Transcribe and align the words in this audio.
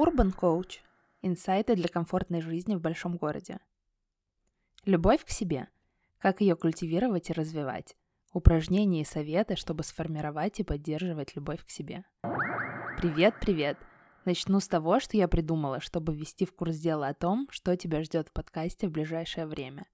Urban 0.00 0.34
Coach. 0.34 0.78
Инсайты 1.20 1.76
для 1.76 1.86
комфортной 1.86 2.40
жизни 2.40 2.74
в 2.74 2.80
большом 2.80 3.18
городе. 3.18 3.58
Любовь 4.86 5.22
к 5.26 5.28
себе. 5.28 5.68
Как 6.16 6.40
ее 6.40 6.56
культивировать 6.56 7.28
и 7.28 7.34
развивать. 7.34 7.98
Упражнения 8.32 9.02
и 9.02 9.04
советы, 9.04 9.56
чтобы 9.56 9.84
сформировать 9.84 10.58
и 10.58 10.64
поддерживать 10.64 11.36
любовь 11.36 11.62
к 11.66 11.68
себе. 11.68 12.06
Привет, 12.96 13.34
привет! 13.42 13.76
Начну 14.24 14.60
с 14.60 14.68
того, 14.68 15.00
что 15.00 15.18
я 15.18 15.28
придумала, 15.28 15.82
чтобы 15.82 16.14
ввести 16.14 16.46
в 16.46 16.54
курс 16.54 16.78
дела 16.78 17.08
о 17.08 17.14
том, 17.14 17.46
что 17.50 17.76
тебя 17.76 18.02
ждет 18.02 18.30
в 18.30 18.32
подкасте 18.32 18.88
в 18.88 18.92
ближайшее 18.92 19.44
время. 19.44 19.84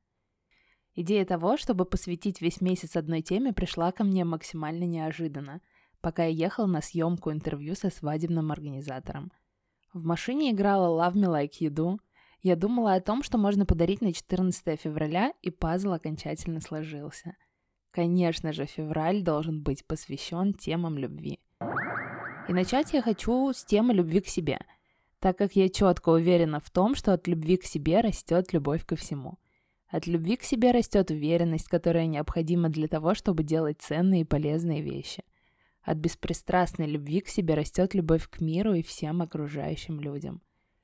Идея 0.95 1.25
того, 1.25 1.57
чтобы 1.57 1.85
посвятить 1.85 2.41
весь 2.41 2.61
месяц 2.61 2.95
одной 2.95 3.23
теме, 3.23 3.53
пришла 3.53 3.91
ко 3.91 4.05
мне 4.05 4.25
максимально 4.25 4.85
неожиданно, 4.85 5.63
пока 6.01 6.23
я 6.23 6.47
ехал 6.47 6.69
на 6.69 6.81
съемку 6.81 7.33
интервью 7.33 7.75
со 7.75 7.91
свадебным 7.91 8.53
организатором– 8.53 9.33
в 9.97 10.05
машине 10.05 10.51
играла 10.51 11.03
Love 11.03 11.15
Me 11.15 11.27
Like 11.27 11.61
You 11.61 11.71
Do. 11.71 11.99
Я 12.43 12.55
думала 12.55 12.95
о 12.95 13.01
том, 13.01 13.23
что 13.23 13.39
можно 13.39 13.65
подарить 13.65 14.03
на 14.03 14.13
14 14.13 14.81
февраля, 14.81 15.33
и 15.43 15.51
пазл 15.51 15.93
окончательно 15.93 16.61
сложился. 16.61 17.35
Конечно 17.91 18.53
же, 18.53 18.67
февраль 18.67 19.23
должен 19.23 19.63
быть 19.63 19.87
посвящен 19.87 20.53
темам 20.53 20.99
любви. 20.99 21.41
И 22.49 22.53
начать 22.53 22.93
я 22.93 23.01
хочу 23.01 23.53
с 23.53 23.65
темы 23.65 23.95
любви 23.95 24.21
к 24.21 24.29
себе, 24.29 24.61
так 25.19 25.39
как 25.39 25.57
я 25.57 25.69
четко 25.69 26.11
уверена 26.11 26.61
в 26.61 26.71
том, 26.71 26.95
что 26.95 27.15
от 27.15 27.27
любви 27.27 27.57
к 27.57 27.65
себе 27.65 28.01
растет 28.01 28.53
любовь 28.53 28.85
ко 28.85 28.97
всему. 28.97 29.39
От 29.89 30.07
любви 30.07 30.37
к 30.37 30.43
себе 30.43 30.73
растет 30.73 31.11
уверенность, 31.11 31.69
которая 31.69 32.07
необходима 32.07 32.69
для 32.69 32.87
того, 32.87 33.15
чтобы 33.15 33.45
делать 33.45 33.81
ценные 33.81 34.21
и 34.21 34.25
полезные 34.25 34.83
вещи– 34.83 35.25
от 35.87 35.99
беспристрастной 35.99 36.87
любви 36.87 37.21
к 37.21 37.29
себе 37.29 37.55
растет 37.55 37.95
любовь 37.95 38.29
к 38.29 38.41
миру 38.41 38.75
и 38.75 38.83
всем 38.83 39.23
окружающим 39.23 40.01
людям. 40.01 40.43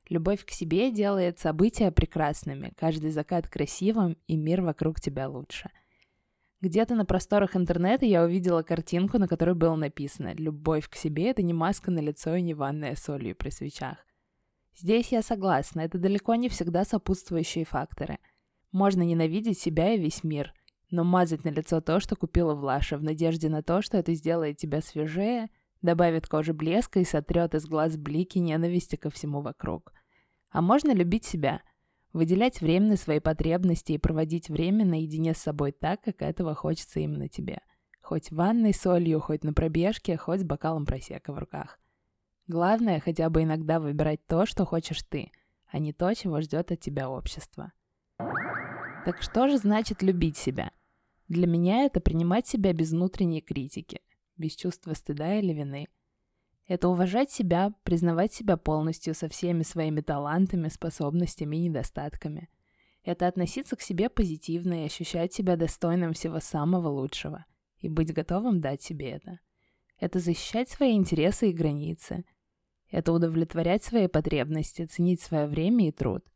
Любовь 0.08 0.44
к 0.44 0.50
себе 0.50 0.92
делает 0.92 1.40
события 1.40 1.90
прекрасными, 1.90 2.72
каждый 2.76 3.10
закат 3.10 3.48
красивым, 3.48 4.16
и 4.28 4.36
мир 4.36 4.62
вокруг 4.62 5.00
тебя 5.00 5.28
лучше. 5.28 5.70
Где-то 6.60 6.94
на 6.94 7.04
просторах 7.04 7.56
интернета 7.56 8.06
я 8.06 8.22
увидела 8.22 8.62
картинку, 8.62 9.18
на 9.18 9.26
которой 9.26 9.56
было 9.56 9.74
написано 9.74 10.34
«Любовь 10.34 10.88
к 10.88 10.94
себе– 10.94 11.30
это 11.30 11.42
не 11.42 11.52
маска 11.52 11.90
на 11.90 11.98
лицо 11.98 12.36
и 12.36 12.42
не 12.42 12.54
ванная 12.54 12.94
солью 12.94 13.34
при 13.34 13.50
свечах». 13.50 13.98
Здесь 14.76 15.08
я 15.08 15.22
согласна, 15.22 15.80
это 15.80 15.98
далеко 15.98 16.36
не 16.36 16.48
всегда 16.48 16.84
сопутствующие 16.84 17.64
факторы. 17.64 18.18
Можно 18.70 19.02
ненавидеть 19.02 19.58
себя 19.58 19.94
и 19.94 19.98
весь 19.98 20.22
мир– 20.22 20.54
но 20.92 21.04
мазать 21.04 21.44
на 21.44 21.48
лицо 21.48 21.80
то, 21.80 22.00
что 22.00 22.14
купила 22.16 22.54
в 22.54 22.62
Лаше, 22.62 22.98
в 22.98 23.02
надежде 23.02 23.48
на 23.48 23.62
то, 23.62 23.80
что 23.80 23.96
это 23.96 24.12
сделает 24.12 24.58
тебя 24.58 24.82
свежее, 24.82 25.48
добавит 25.80 26.28
коже 26.28 26.52
блеска 26.52 27.00
и 27.00 27.04
сотрет 27.04 27.54
из 27.54 27.66
глаз 27.66 27.96
блики 27.96 28.38
ненависти 28.38 28.96
ко 28.96 29.08
всему 29.08 29.40
вокруг. 29.40 29.94
А 30.50 30.60
можно 30.60 30.92
любить 30.92 31.24
себя, 31.24 31.62
выделять 32.12 32.60
время 32.60 32.90
на 32.90 32.96
свои 32.96 33.20
потребности 33.20 33.92
и 33.92 33.98
проводить 33.98 34.50
время 34.50 34.84
наедине 34.84 35.34
с 35.34 35.38
собой 35.38 35.72
так, 35.72 36.02
как 36.02 36.20
этого 36.20 36.54
хочется 36.54 37.00
именно 37.00 37.26
тебе. 37.26 37.60
Хоть 38.02 38.30
ванной 38.30 38.74
солью, 38.74 39.20
хоть 39.20 39.44
на 39.44 39.54
пробежке, 39.54 40.18
хоть 40.18 40.40
с 40.40 40.44
бокалом 40.44 40.84
просека 40.84 41.32
в 41.32 41.38
руках. 41.38 41.80
Главное, 42.48 43.00
хотя 43.00 43.30
бы 43.30 43.44
иногда 43.44 43.80
выбирать 43.80 44.26
то, 44.26 44.44
что 44.44 44.66
хочешь 44.66 45.02
ты, 45.04 45.32
а 45.68 45.78
не 45.78 45.94
то, 45.94 46.12
чего 46.14 46.42
ждет 46.42 46.70
от 46.70 46.80
тебя 46.80 47.08
общество. 47.08 47.72
Так 48.18 49.22
что 49.22 49.48
же 49.48 49.56
значит 49.56 50.02
любить 50.02 50.36
себя? 50.36 50.70
Для 51.32 51.46
меня 51.46 51.86
это 51.86 52.02
принимать 52.02 52.46
себя 52.46 52.74
без 52.74 52.90
внутренней 52.90 53.40
критики, 53.40 54.02
без 54.36 54.54
чувства 54.54 54.92
стыда 54.92 55.38
или 55.38 55.54
вины. 55.54 55.88
Это 56.66 56.90
уважать 56.90 57.30
себя, 57.30 57.72
признавать 57.84 58.34
себя 58.34 58.58
полностью 58.58 59.14
со 59.14 59.30
всеми 59.30 59.62
своими 59.62 60.02
талантами, 60.02 60.68
способностями 60.68 61.56
и 61.56 61.68
недостатками. 61.68 62.50
Это 63.02 63.26
относиться 63.26 63.76
к 63.76 63.80
себе 63.80 64.10
позитивно 64.10 64.82
и 64.82 64.84
ощущать 64.84 65.32
себя 65.32 65.56
достойным 65.56 66.12
всего 66.12 66.38
самого 66.38 66.88
лучшего. 66.88 67.46
И 67.78 67.88
быть 67.88 68.12
готовым 68.12 68.60
дать 68.60 68.82
себе 68.82 69.12
это. 69.12 69.40
Это 69.98 70.18
защищать 70.18 70.68
свои 70.68 70.92
интересы 70.92 71.48
и 71.48 71.54
границы. 71.54 72.26
Это 72.90 73.10
удовлетворять 73.10 73.82
свои 73.82 74.06
потребности, 74.06 74.84
ценить 74.84 75.22
свое 75.22 75.46
время 75.46 75.88
и 75.88 75.92
труд. 75.92 76.26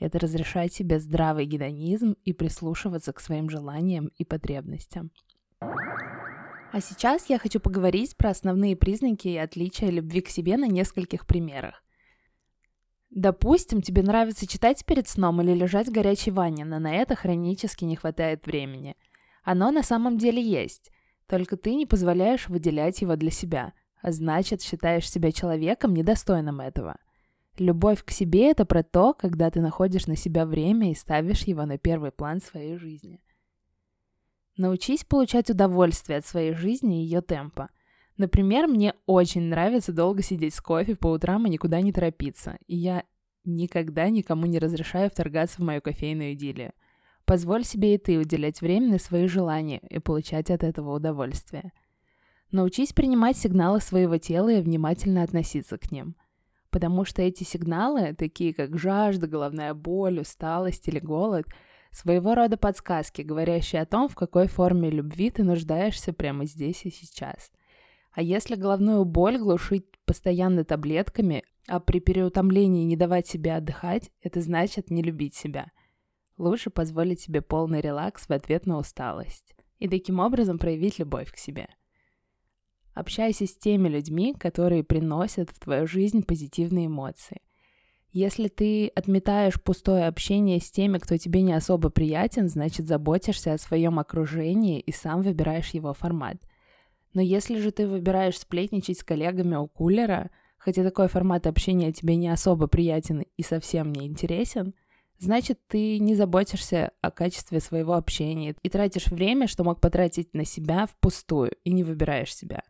Это 0.00 0.18
разрешать 0.18 0.72
себе 0.72 0.98
здравый 0.98 1.44
гедонизм 1.44 2.16
и 2.24 2.32
прислушиваться 2.32 3.12
к 3.12 3.20
своим 3.20 3.50
желаниям 3.50 4.10
и 4.16 4.24
потребностям. 4.24 5.10
А 5.60 6.80
сейчас 6.80 7.28
я 7.28 7.38
хочу 7.38 7.60
поговорить 7.60 8.16
про 8.16 8.30
основные 8.30 8.76
признаки 8.76 9.28
и 9.28 9.36
отличия 9.36 9.90
любви 9.90 10.22
к 10.22 10.30
себе 10.30 10.56
на 10.56 10.66
нескольких 10.66 11.26
примерах. 11.26 11.84
Допустим, 13.10 13.82
тебе 13.82 14.02
нравится 14.02 14.46
читать 14.46 14.86
перед 14.86 15.06
сном 15.06 15.42
или 15.42 15.52
лежать 15.52 15.88
в 15.88 15.92
горячей 15.92 16.30
ванне, 16.30 16.64
но 16.64 16.78
на 16.78 16.94
это 16.94 17.14
хронически 17.14 17.84
не 17.84 17.96
хватает 17.96 18.46
времени. 18.46 18.96
Оно 19.42 19.70
на 19.70 19.82
самом 19.82 20.16
деле 20.16 20.40
есть, 20.40 20.90
только 21.26 21.56
ты 21.56 21.74
не 21.74 21.84
позволяешь 21.86 22.48
выделять 22.48 23.02
его 23.02 23.16
для 23.16 23.30
себя, 23.30 23.74
а 24.00 24.12
значит 24.12 24.62
считаешь 24.62 25.10
себя 25.10 25.30
человеком, 25.30 25.92
недостойным 25.92 26.60
этого– 26.60 26.96
Любовь 27.58 28.04
к 28.04 28.10
себе— 28.10 28.50
это 28.52 28.64
про 28.64 28.82
то, 28.82 29.12
когда 29.12 29.50
ты 29.50 29.60
находишь 29.60 30.06
на 30.06 30.16
себя 30.16 30.46
время 30.46 30.90
и 30.90 30.94
ставишь 30.94 31.42
его 31.42 31.66
на 31.66 31.78
первый 31.78 32.10
план 32.10 32.40
своей 32.40 32.76
жизни. 32.76 33.20
Научись 34.56 35.04
получать 35.04 35.50
удовольствие 35.50 36.18
от 36.18 36.26
своей 36.26 36.54
жизни 36.54 37.00
и 37.00 37.04
ее 37.04 37.20
темпа. 37.20 37.70
Например, 38.16 38.66
мне 38.66 38.94
очень 39.06 39.42
нравится 39.42 39.92
долго 39.92 40.22
сидеть 40.22 40.54
с 40.54 40.60
кофе 40.60 40.96
по 40.96 41.08
утрам 41.08 41.46
и 41.46 41.50
никуда 41.50 41.80
не 41.80 41.92
торопиться, 41.92 42.58
и 42.66 42.76
я 42.76 43.04
никогда 43.44 44.08
никому 44.10 44.46
не 44.46 44.58
разрешаю 44.58 45.10
вторгаться 45.10 45.56
в 45.56 45.64
мою 45.64 45.80
кофейную 45.80 46.34
идиллию. 46.34 46.72
Позволь 47.24 47.64
себе 47.64 47.94
и 47.94 47.98
ты 47.98 48.18
уделять 48.18 48.60
время 48.60 48.92
на 48.92 48.98
свои 48.98 49.26
желания 49.26 49.80
и 49.88 49.98
получать 49.98 50.50
от 50.50 50.62
этого 50.62 50.94
удовольствие. 50.94 51.72
Научись 52.50 52.92
принимать 52.92 53.36
сигналы 53.36 53.80
своего 53.80 54.18
тела 54.18 54.50
и 54.50 54.60
внимательно 54.60 55.22
относиться 55.22 55.78
к 55.78 55.90
ним– 55.90 56.16
Потому 56.70 57.04
что 57.04 57.22
эти 57.22 57.42
сигналы, 57.42 58.14
такие 58.14 58.54
как 58.54 58.78
жажда, 58.78 59.26
головная 59.26 59.74
боль, 59.74 60.20
усталость 60.20 60.86
или 60.88 61.00
голод, 61.00 61.46
своего 61.90 62.34
рода 62.34 62.56
подсказки, 62.56 63.22
говорящие 63.22 63.82
о 63.82 63.86
том, 63.86 64.08
в 64.08 64.14
какой 64.14 64.46
форме 64.46 64.90
любви 64.90 65.30
ты 65.30 65.42
нуждаешься 65.42 66.12
прямо 66.12 66.44
здесь 66.44 66.84
и 66.84 66.90
сейчас. 66.90 67.50
А 68.12 68.22
если 68.22 68.54
головную 68.54 69.04
боль 69.04 69.38
глушить 69.38 69.86
постоянно 70.04 70.64
таблетками, 70.64 71.42
а 71.66 71.80
при 71.80 72.00
переутомлении 72.00 72.84
не 72.84 72.96
давать 72.96 73.26
себе 73.26 73.54
отдыхать, 73.54 74.10
это 74.22 74.40
значит 74.40 74.90
не 74.90 75.02
любить 75.02 75.34
себя. 75.34 75.70
Лучше 76.36 76.70
позволить 76.70 77.20
себе 77.20 77.42
полный 77.42 77.80
релакс 77.80 78.28
в 78.28 78.30
ответ 78.30 78.66
на 78.66 78.78
усталость. 78.78 79.54
И 79.78 79.88
таким 79.88 80.20
образом 80.20 80.58
проявить 80.58 80.98
любовь 80.98 81.32
к 81.32 81.36
себе– 81.36 81.68
Общайся 83.00 83.46
с 83.46 83.56
теми 83.56 83.88
людьми, 83.88 84.34
которые 84.38 84.84
приносят 84.84 85.48
в 85.48 85.58
твою 85.58 85.86
жизнь 85.86 86.22
позитивные 86.22 86.84
эмоции. 86.84 87.40
Если 88.12 88.48
ты 88.48 88.88
отметаешь 88.88 89.58
пустое 89.58 90.06
общение 90.06 90.60
с 90.60 90.70
теми, 90.70 90.98
кто 90.98 91.16
тебе 91.16 91.40
не 91.40 91.54
особо 91.54 91.88
приятен, 91.88 92.50
значит 92.50 92.86
заботишься 92.86 93.54
о 93.54 93.58
своем 93.58 93.98
окружении 93.98 94.80
и 94.80 94.92
сам 94.92 95.22
выбираешь 95.22 95.70
его 95.70 95.94
формат. 95.94 96.36
Но 97.14 97.22
если 97.22 97.58
же 97.58 97.70
ты 97.70 97.88
выбираешь 97.88 98.38
сплетничать 98.38 98.98
с 98.98 99.02
коллегами 99.02 99.56
у 99.56 99.66
кулера, 99.66 100.30
хотя 100.58 100.84
такой 100.84 101.08
формат 101.08 101.46
общения 101.46 101.94
тебе 101.94 102.16
не 102.16 102.28
особо 102.28 102.66
приятен 102.66 103.24
и 103.34 103.42
совсем 103.42 103.92
не 103.92 104.08
интересен, 104.08 104.74
значит 105.18 105.58
ты 105.68 105.98
не 106.00 106.16
заботишься 106.16 106.92
о 107.00 107.10
качестве 107.10 107.60
своего 107.60 107.94
общения 107.94 108.54
и 108.62 108.68
тратишь 108.68 109.06
время, 109.06 109.46
что 109.46 109.64
мог 109.64 109.80
потратить 109.80 110.34
на 110.34 110.44
себя 110.44 110.86
впустую, 110.86 111.52
и 111.64 111.72
не 111.72 111.82
выбираешь 111.82 112.36
себя. 112.36 112.62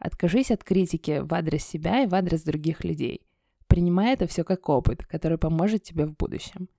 Откажись 0.00 0.50
от 0.50 0.64
критики 0.64 1.20
в 1.20 1.32
адрес 1.34 1.62
себя 1.62 2.02
и 2.02 2.06
в 2.06 2.14
адрес 2.14 2.42
других 2.42 2.84
людей. 2.84 3.26
Принимай 3.66 4.14
это 4.14 4.26
все 4.26 4.44
как 4.44 4.66
опыт, 4.70 5.04
который 5.04 5.36
поможет 5.36 5.82
тебе 5.82 6.06
в 6.06 6.16
будущем. 6.16 6.70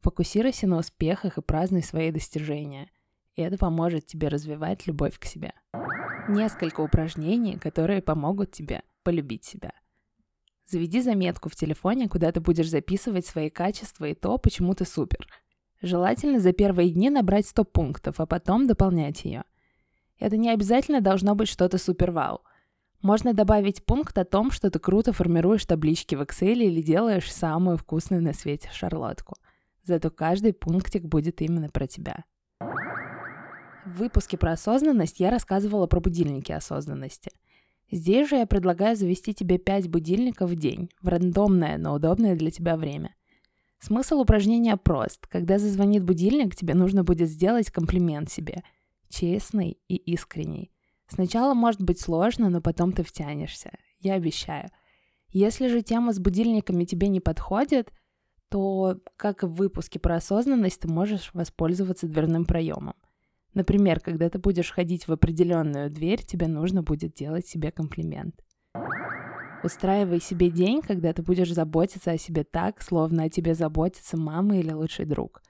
Фокусируйся 0.00 0.68
на 0.68 0.78
успехах 0.78 1.38
и 1.38 1.42
празднуй 1.42 1.82
свои 1.82 2.12
достижения. 2.12 2.88
И 3.34 3.42
это 3.42 3.58
поможет 3.58 4.06
тебе 4.06 4.28
развивать 4.28 4.86
любовь 4.86 5.18
к 5.18 5.24
себе. 5.24 5.52
Несколько 6.28 6.80
упражнений, 6.80 7.58
которые 7.58 8.00
помогут 8.00 8.52
тебе 8.52 8.82
полюбить 9.02 9.44
себя. 9.44 9.72
Заведи 10.64 11.00
заметку 11.00 11.48
в 11.48 11.56
телефоне, 11.56 12.08
куда 12.08 12.30
ты 12.30 12.40
будешь 12.40 12.70
записывать 12.70 13.26
свои 13.26 13.50
качества 13.50 14.04
и 14.04 14.14
то, 14.14 14.38
почему 14.38 14.74
ты 14.74 14.84
супер. 14.84 15.26
Желательно 15.82 16.38
за 16.38 16.52
первые 16.52 16.90
дни 16.90 17.10
набрать 17.10 17.48
100 17.48 17.64
пунктов, 17.64 18.20
а 18.20 18.26
потом 18.26 18.68
дополнять 18.68 19.24
ее. 19.24 19.42
Это 20.20 20.36
не 20.36 20.50
обязательно 20.50 21.00
должно 21.00 21.34
быть 21.34 21.48
что-то 21.48 21.78
супер-вау. 21.78 22.42
Можно 23.02 23.32
добавить 23.32 23.84
пункт 23.84 24.18
о 24.18 24.24
том, 24.24 24.50
что 24.50 24.70
ты 24.70 24.78
круто 24.80 25.12
формируешь 25.12 25.64
таблички 25.64 26.16
в 26.16 26.22
Excel 26.22 26.54
или 26.54 26.82
делаешь 26.82 27.32
самую 27.32 27.76
вкусную 27.76 28.22
на 28.22 28.32
свете 28.32 28.68
шарлотку. 28.72 29.36
Зато 29.84 30.10
каждый 30.10 30.52
пунктик 30.52 31.04
будет 31.04 31.40
именно 31.40 31.70
про 31.70 31.86
тебя. 31.86 32.24
В 32.60 33.98
выпуске 33.98 34.36
про 34.36 34.52
осознанность 34.52 35.20
я 35.20 35.30
рассказывала 35.30 35.86
про 35.86 36.00
будильники 36.00 36.50
осознанности. 36.52 37.30
Здесь 37.90 38.28
же 38.28 38.36
я 38.36 38.46
предлагаю 38.46 38.96
завести 38.96 39.32
тебе 39.32 39.58
5 39.58 39.88
будильников 39.88 40.50
в 40.50 40.56
день, 40.56 40.90
в 41.00 41.08
рандомное, 41.08 41.78
но 41.78 41.94
удобное 41.94 42.36
для 42.36 42.50
тебя 42.50 42.76
время. 42.76 43.14
Смысл 43.78 44.20
упражнения 44.20 44.76
прост. 44.76 45.26
Когда 45.28 45.58
зазвонит 45.58 46.04
будильник, 46.04 46.56
тебе 46.56 46.74
нужно 46.74 47.04
будет 47.04 47.30
сделать 47.30 47.70
комплимент 47.70 48.28
себе. 48.28 48.62
Честный 49.08 49.78
и 49.88 49.94
искренний. 49.94 50.72
Сначала 51.08 51.54
может 51.54 51.82
быть 51.82 52.00
сложно, 52.00 52.50
но 52.50 52.60
потом 52.60 52.92
ты 52.92 53.02
втянешься. 53.02 53.72
Я 53.98 54.14
обещаю. 54.14 54.68
Если 55.30 55.68
же 55.68 55.82
тема 55.82 56.12
с 56.12 56.18
будильниками 56.18 56.84
тебе 56.84 57.08
не 57.08 57.20
подходит, 57.20 57.92
то, 58.48 58.98
как 59.16 59.42
и 59.42 59.46
в 59.46 59.54
выпуске 59.54 59.98
про 59.98 60.16
осознанность, 60.16 60.80
ты 60.80 60.88
можешь 60.88 61.30
воспользоваться 61.34 62.06
дверным 62.06 62.44
проемом. 62.44 62.94
Например, 63.54 64.00
когда 64.00 64.30
ты 64.30 64.38
будешь 64.38 64.70
ходить 64.70 65.08
в 65.08 65.12
определенную 65.12 65.90
дверь, 65.90 66.22
тебе 66.22 66.46
нужно 66.46 66.82
будет 66.82 67.14
делать 67.14 67.46
себе 67.46 67.70
комплимент. 67.70 68.42
Устраивай 69.64 70.20
себе 70.20 70.50
день, 70.50 70.82
когда 70.82 71.12
ты 71.12 71.22
будешь 71.22 71.52
заботиться 71.52 72.12
о 72.12 72.18
себе 72.18 72.44
так, 72.44 72.80
словно 72.80 73.24
о 73.24 73.28
тебе 73.28 73.54
заботится 73.54 74.16
мама 74.16 74.58
или 74.58 74.72
лучший 74.72 75.04
друг. 75.04 75.42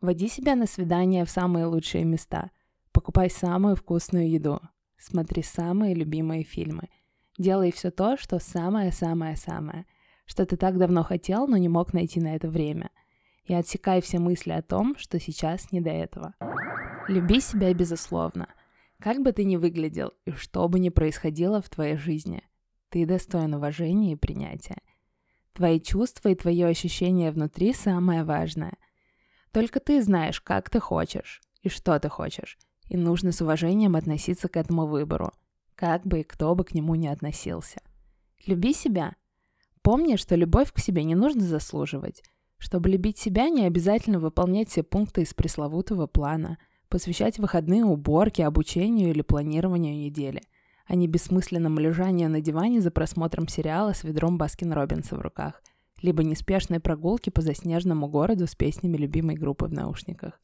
Води 0.00 0.28
себя 0.28 0.56
на 0.56 0.66
свидание 0.66 1.24
в 1.24 1.30
самые 1.30 1.66
лучшие 1.66 2.04
места. 2.04 2.50
Покупай 2.90 3.30
самую 3.30 3.76
вкусную 3.76 4.28
еду. 4.28 4.60
Смотри 5.02 5.42
самые 5.42 5.96
любимые 5.96 6.44
фильмы. 6.44 6.88
Делай 7.36 7.72
все 7.72 7.90
то, 7.90 8.16
что 8.16 8.38
самое-самое-самое, 8.38 9.84
что 10.26 10.46
ты 10.46 10.56
так 10.56 10.78
давно 10.78 11.02
хотел, 11.02 11.48
но 11.48 11.56
не 11.56 11.68
мог 11.68 11.92
найти 11.92 12.20
на 12.20 12.36
это 12.36 12.48
время. 12.48 12.88
И 13.42 13.52
отсекай 13.52 14.00
все 14.00 14.20
мысли 14.20 14.52
о 14.52 14.62
том, 14.62 14.96
что 14.96 15.18
сейчас 15.18 15.72
не 15.72 15.80
до 15.80 15.90
этого. 15.90 16.34
Люби 17.08 17.40
себя 17.40 17.74
безусловно. 17.74 18.46
Как 19.00 19.20
бы 19.22 19.32
ты 19.32 19.42
ни 19.42 19.56
выглядел 19.56 20.12
и 20.24 20.30
что 20.30 20.68
бы 20.68 20.78
ни 20.78 20.88
происходило 20.88 21.60
в 21.60 21.68
твоей 21.68 21.96
жизни, 21.96 22.44
ты 22.88 23.04
достоин 23.04 23.54
уважения 23.54 24.12
и 24.12 24.16
принятия. 24.16 24.78
Твои 25.52 25.80
чувства 25.80 26.28
и 26.28 26.36
твое 26.36 26.68
ощущение 26.68 27.32
внутри 27.32 27.72
самое 27.72 28.22
важное. 28.22 28.78
Только 29.50 29.80
ты 29.80 30.00
знаешь, 30.00 30.40
как 30.40 30.70
ты 30.70 30.78
хочешь 30.78 31.42
и 31.62 31.68
что 31.68 31.98
ты 31.98 32.08
хочешь, 32.08 32.56
и 32.92 32.96
нужно 32.96 33.32
с 33.32 33.40
уважением 33.40 33.96
относиться 33.96 34.48
к 34.48 34.56
этому 34.56 34.86
выбору, 34.86 35.32
как 35.74 36.06
бы 36.06 36.20
и 36.20 36.24
кто 36.24 36.54
бы 36.54 36.64
к 36.64 36.74
нему 36.74 36.94
ни 36.94 37.06
относился. 37.06 37.80
Люби 38.46 38.72
себя. 38.72 39.16
Помни, 39.82 40.16
что 40.16 40.36
любовь 40.36 40.72
к 40.72 40.78
себе 40.78 41.02
не 41.04 41.14
нужно 41.14 41.42
заслуживать. 41.42 42.22
Чтобы 42.58 42.90
любить 42.90 43.18
себя, 43.18 43.48
не 43.48 43.64
обязательно 43.64 44.20
выполнять 44.20 44.68
все 44.68 44.82
пункты 44.82 45.22
из 45.22 45.34
пресловутого 45.34 46.06
плана– 46.06 46.58
посвящать 46.92 47.38
выходные 47.38 47.86
уборке, 47.86 48.44
обучению 48.44 49.08
или 49.08 49.22
планированию 49.22 49.96
недели, 49.96 50.42
а 50.86 50.94
не 50.94 51.08
бессмысленному 51.08 51.80
лежанию 51.80 52.28
на 52.28 52.42
диване 52.42 52.82
за 52.82 52.90
просмотром 52.90 53.48
сериала 53.48 53.94
с 53.94 54.04
ведром 54.04 54.36
Баскин 54.36 54.74
Робинса 54.74 55.16
в 55.16 55.22
руках, 55.22 55.62
либо 56.02 56.22
неспешной 56.22 56.80
прогулки 56.80 57.30
по 57.30 57.40
заснеженному 57.40 58.08
городу 58.08 58.46
с 58.46 58.54
песнями 58.54 58.98
любимой 58.98 59.36
группы 59.36 59.64
в 59.64 59.72
наушниках. 59.72 60.38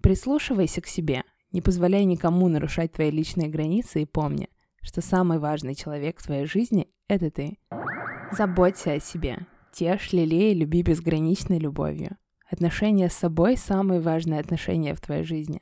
Прислушивайся 0.00 0.80
к 0.80 0.86
себе, 0.86 1.24
не 1.52 1.60
позволяй 1.60 2.04
никому 2.04 2.48
нарушать 2.48 2.92
твои 2.92 3.10
личные 3.10 3.48
границы 3.48 4.02
и 4.02 4.06
помни, 4.06 4.48
что 4.82 5.00
самый 5.00 5.38
важный 5.38 5.74
человек 5.74 6.20
в 6.20 6.24
твоей 6.24 6.46
жизни— 6.46 6.88
это 7.08 7.30
ты. 7.30 7.58
Заботься 8.32 8.92
о 8.92 9.00
себе, 9.00 9.46
тешь, 9.72 10.12
лелей 10.12 10.52
и 10.52 10.58
люби 10.58 10.82
безграничной 10.82 11.58
любовью. 11.58 12.16
Отношения 12.50 13.08
с 13.08 13.14
собой– 13.14 13.56
самые 13.58 14.00
важные 14.00 14.40
отношения 14.40 14.94
в 14.94 15.00
твоей 15.00 15.24
жизни. 15.24 15.60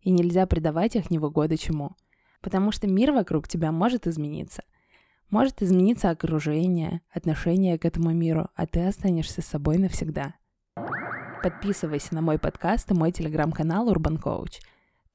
И 0.00 0.10
нельзя 0.10 0.46
придавать 0.46 0.96
их 0.96 1.10
ни 1.10 1.18
в 1.18 1.24
угоду 1.24 1.56
чему. 1.56 1.96
Потому 2.40 2.70
что 2.70 2.86
мир 2.86 3.12
вокруг 3.12 3.48
тебя 3.48 3.72
может 3.72 4.06
измениться. 4.06 4.62
Может 5.30 5.62
измениться 5.62 6.10
окружение, 6.10 7.02
отношение 7.12 7.78
к 7.78 7.84
этому 7.84 8.12
миру, 8.12 8.48
а 8.54 8.66
ты 8.66 8.86
останешься 8.86 9.42
с 9.42 9.46
собой 9.46 9.78
навсегда. 9.78 10.34
Подписывайся 11.42 12.14
на 12.14 12.22
мой 12.22 12.38
подкаст 12.38 12.90
и 12.90 12.94
мой 12.94 13.12
телеграм-канал 13.12 13.92
Urban 13.92 14.20
Coach. 14.20 14.60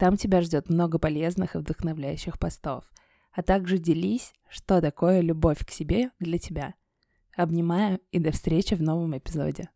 Там 0.04 0.18
тебя 0.18 0.42
ждет 0.42 0.70
много 0.70 1.00
полезных 1.00 1.56
и 1.56 1.60
вдохновляющих 1.60 2.38
постов. 2.38 2.84
А 3.32 3.42
также 3.42 3.78
делись, 3.78 4.34
что 4.50 4.82
такое 4.82 5.22
любовь 5.22 5.66
к 5.66 5.72
себе 5.72 6.10
для 6.20 6.38
тебя. 6.38 6.74
Обнимаю 7.38 8.02
и 8.12 8.20
до 8.20 8.34
встречи 8.34 8.74
в 8.74 8.82
новом 8.82 9.18
эпизоде. 9.18 9.70